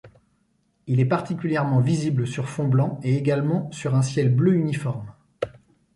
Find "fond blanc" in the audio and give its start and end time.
2.49-2.99